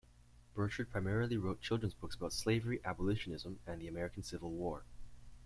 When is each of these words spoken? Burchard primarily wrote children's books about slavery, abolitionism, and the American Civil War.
Burchard 0.55 0.89
primarily 0.89 1.37
wrote 1.37 1.61
children's 1.61 1.93
books 1.93 2.15
about 2.15 2.33
slavery, 2.33 2.81
abolitionism, 2.83 3.59
and 3.67 3.79
the 3.79 3.87
American 3.87 4.23
Civil 4.23 4.49
War. 4.49 4.83